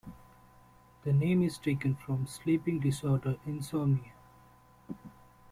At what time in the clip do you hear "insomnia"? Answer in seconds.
3.45-4.13